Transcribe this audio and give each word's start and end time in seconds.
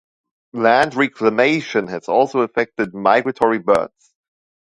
Land 0.53 0.95
reclamation 0.95 1.85
has 1.85 2.07
also 2.09 2.39
affected 2.39 2.91
migratory 2.95 3.59
birds. 3.59 4.15